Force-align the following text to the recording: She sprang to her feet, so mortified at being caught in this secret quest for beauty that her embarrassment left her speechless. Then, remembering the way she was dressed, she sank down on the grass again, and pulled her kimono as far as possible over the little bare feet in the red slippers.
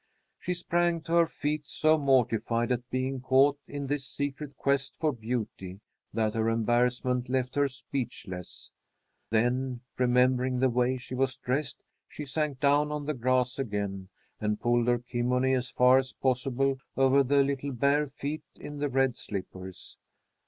She 0.39 0.55
sprang 0.55 1.01
to 1.01 1.13
her 1.13 1.27
feet, 1.27 1.67
so 1.67 1.95
mortified 1.95 2.71
at 2.71 2.89
being 2.89 3.21
caught 3.21 3.59
in 3.67 3.85
this 3.85 4.03
secret 4.07 4.57
quest 4.57 4.95
for 4.97 5.11
beauty 5.13 5.79
that 6.11 6.33
her 6.33 6.49
embarrassment 6.49 7.29
left 7.29 7.53
her 7.53 7.67
speechless. 7.67 8.71
Then, 9.29 9.81
remembering 9.99 10.57
the 10.57 10.71
way 10.71 10.97
she 10.97 11.13
was 11.13 11.37
dressed, 11.37 11.83
she 12.09 12.25
sank 12.25 12.59
down 12.59 12.91
on 12.91 13.05
the 13.05 13.13
grass 13.13 13.59
again, 13.59 14.09
and 14.39 14.59
pulled 14.59 14.87
her 14.87 14.97
kimono 14.97 15.53
as 15.55 15.69
far 15.69 15.99
as 15.99 16.13
possible 16.13 16.79
over 16.97 17.21
the 17.21 17.43
little 17.43 17.71
bare 17.71 18.07
feet 18.07 18.41
in 18.55 18.79
the 18.79 18.89
red 18.89 19.15
slippers. 19.15 19.97